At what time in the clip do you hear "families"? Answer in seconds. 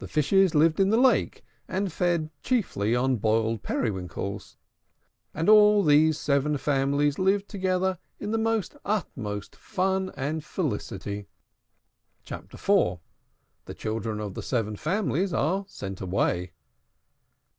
6.58-7.18, 14.76-15.32